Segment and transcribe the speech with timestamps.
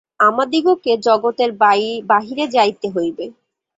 [0.19, 1.51] আমাদিগকে জগতের
[2.09, 3.25] বাহিরে যাইতে হইবে।